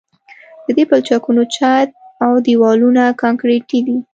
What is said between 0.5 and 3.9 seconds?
د دې پلچکونو چت او دیوالونه کانکریټي